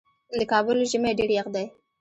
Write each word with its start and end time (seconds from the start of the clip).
د 0.39 0.41
کابل 0.51 0.77
ژمی 0.91 1.11
ډیر 1.19 1.29
یخ 1.37 1.47
دی 1.55 1.65